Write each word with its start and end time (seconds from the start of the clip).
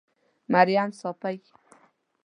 مريم 0.53 0.89
صافۍ 0.99 1.37